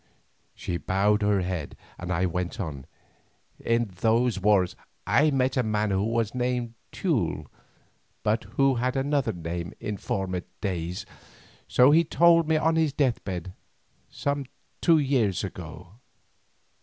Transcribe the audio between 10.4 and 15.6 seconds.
days, so he told me on his deathbed some two years